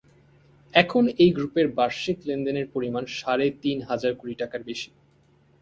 [0.73, 4.89] এখন এই গ্রুপের বার্ষিক লেনদেনের পরিমাণ সাড়ে তিন হাজার কোটি টাকার বেশি।